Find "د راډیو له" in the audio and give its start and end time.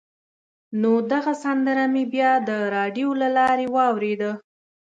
2.49-3.27